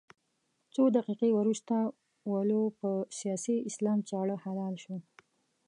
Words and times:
څو 0.73 0.83
دقيقې 0.97 1.29
وروسته 1.33 1.75
ولو 2.31 2.61
په 2.79 2.89
سیاسي 3.19 3.55
اسلام 3.69 3.99
چاړه 4.09 4.35
حلال 4.43 4.75
شو. 4.83 4.95